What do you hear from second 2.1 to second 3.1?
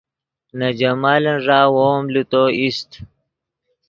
لے تو ایست